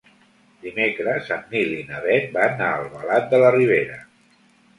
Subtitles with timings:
[0.61, 4.01] Dimecres en Nil i na Bet van a Albalat de la Ribera.